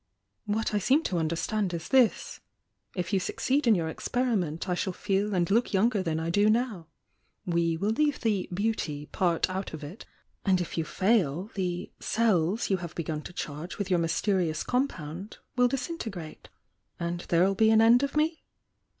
What 0.45 0.73
I 0.73 0.79
seem 0.79 1.03
to 1.03 1.19
understand 1.19 1.75
is 1.75 1.89
this,— 1.89 2.39
if 2.95 3.13
you 3.13 3.19
succeed 3.19 3.67
m 3.67 3.75
your 3.75 3.87
experiment 3.87 4.67
I 4.67 4.73
shall 4.73 4.93
feel 4.93 5.35
and 5.35 5.47
look 5.51 5.73
younger 5.75 6.01
than 6.01 6.19
I 6.19 6.31
do 6.31 6.49
now,— 6.49 6.87
we 7.45 7.77
will 7.77 7.91
leave 7.91 8.19
the 8.19 8.49
'beauty' 8.51 9.05
part 9.05 9.47
out 9.47 9.73
of 9.75 9.83
it, 9.83 10.07
—and 10.43 10.59
if 10.59 10.75
you 10.75 10.85
fail, 10.85 11.51
the 11.53 11.91
'cells' 11.99 12.71
you 12.71 12.77
have 12.77 12.95
begun 12.95 13.21
to 13.21 13.31
charge 13.33 13.77
with 13.77 13.91
your 13.91 13.99
mysterious 13.99 14.63
compound, 14.63 15.37
will 15.55 15.67
disintegrate, 15.67 16.49
and 16.99 17.19
there'll 17.29 17.53
be 17.53 17.69
an 17.69 17.79
end 17.79 18.01
of 18.01 18.17
me?" 18.17 18.41